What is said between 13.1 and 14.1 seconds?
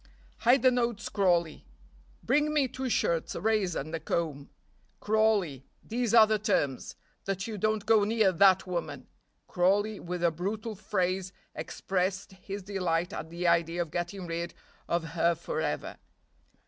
at the idea of